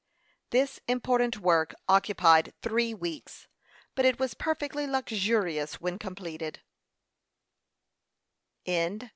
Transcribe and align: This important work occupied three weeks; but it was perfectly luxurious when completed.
This 0.49 0.79
important 0.87 1.37
work 1.37 1.75
occupied 1.87 2.55
three 2.63 2.91
weeks; 2.91 3.47
but 3.93 4.03
it 4.03 4.17
was 4.17 4.33
perfectly 4.33 4.87
luxurious 4.87 5.79
when 5.79 5.99
completed. 5.99 6.59